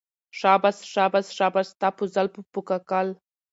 شاباش 0.39 0.77
شاباش 0.93 1.27
شاباش 1.37 1.67
ستا 1.73 1.87
په 1.97 2.03
زلفو 2.13 2.41
په 2.53 2.59
كاكل 2.67 3.07